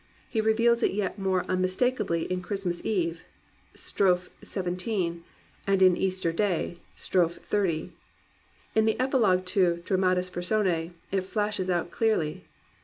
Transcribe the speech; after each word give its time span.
He 0.27 0.41
reveals 0.41 0.81
it 0.81 0.93
yet 0.93 1.19
more 1.19 1.45
unmistakably 1.47 2.23
in 2.23 2.41
Christmas 2.41 2.81
Eve^ 2.81 3.19
(strophe 3.75 4.29
XVII) 4.43 5.21
and 5.67 5.79
in 5.83 5.95
Easier 5.95 6.31
Day, 6.33 6.79
(strophe 6.95 7.37
XXX.) 7.47 7.91
In 8.73 8.85
the 8.85 8.99
Epilogue 8.99 9.45
to 9.45 9.83
Dramatis 9.85 10.31
Persons 10.31 10.91
it 11.11 11.21
flashes 11.21 11.69
out 11.69 11.91
clearly. 11.91 12.45